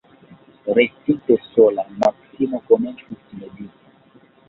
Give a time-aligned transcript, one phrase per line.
[0.77, 3.73] Restinte sola, Maksimo komencis mediti.